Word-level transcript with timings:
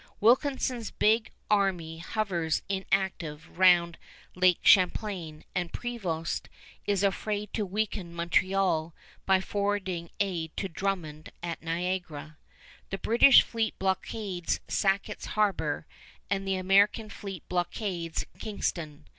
Wilkinson's 0.19 0.89
big 0.89 1.29
army 1.47 1.99
hovers 1.99 2.63
inactive 2.67 3.59
round 3.59 3.99
Lake 4.33 4.57
Champlain, 4.63 5.43
and 5.53 5.71
Prevost 5.71 6.49
is 6.87 7.03
afraid 7.03 7.53
to 7.53 7.67
weaken 7.67 8.11
Montreal 8.11 8.95
by 9.27 9.39
forwarding 9.41 10.09
aid 10.19 10.57
to 10.57 10.67
Drummond 10.67 11.31
at 11.43 11.61
Niagara. 11.61 12.39
The 12.89 12.97
British 12.97 13.43
fleet 13.43 13.77
blockades 13.77 14.59
Sackett's 14.67 15.27
Harbor, 15.37 15.85
and 16.31 16.47
the 16.47 16.55
American 16.55 17.07
fleet 17.11 17.47
blockades 17.47 18.25
Kingston. 18.39 19.05